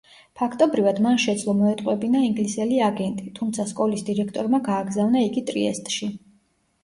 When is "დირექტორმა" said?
4.09-4.61